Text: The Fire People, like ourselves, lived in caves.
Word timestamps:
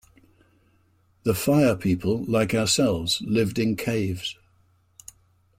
The 1.25 1.35
Fire 1.35 1.75
People, 1.75 2.23
like 2.23 2.55
ourselves, 2.55 3.21
lived 3.23 3.59
in 3.59 3.75
caves. 3.75 4.35